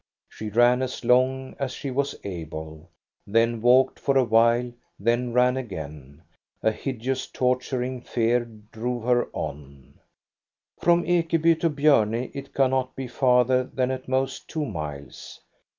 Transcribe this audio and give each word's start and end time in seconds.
She 0.27 0.49
ran 0.49 0.81
as 0.81 1.05
long 1.05 1.55
as 1.59 1.73
she 1.73 1.91
wa» 1.91 2.03
able, 2.23 2.89
then 3.27 3.61
walked 3.61 3.99
for 3.99 4.17
a 4.17 4.23
while, 4.23 4.71
then 4.97 5.31
ran 5.31 5.57
again. 5.57 6.23
A 6.63 6.71
hideous, 6.71 7.27
tortur 7.27 7.83
ing 7.85 8.01
fear 8.01 8.43
drove 8.45 9.03
her 9.03 9.29
on. 9.31 9.99
From 10.79 11.03
Ekeby 11.03 11.59
to 11.59 11.69
Bjorne 11.69 12.15
it 12.33 12.51
cannot 12.51 12.95
be 12.95 13.07
farther 13.07 13.63
than 13.63 13.91
at 13.91 14.07
most 14.07 14.47
two 14.47 14.65
miles. 14.65 15.39